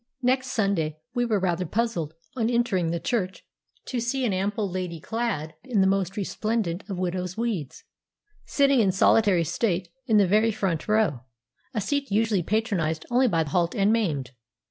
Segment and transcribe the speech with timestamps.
[0.23, 3.45] Next Sunday we were rather puzzled on entering the church
[3.85, 7.83] to see an ample lady clad in the most resplendent of widow's weeds,
[8.43, 13.51] sitting in solitary state in the very front row—a seat usually patronised only by the
[13.51, 14.31] halt and maimed.